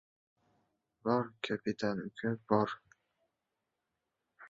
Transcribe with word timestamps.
—Bor, 1.09 1.23
kapitan 1.49 1.97
uka, 2.07 2.31
bor. 2.53 2.69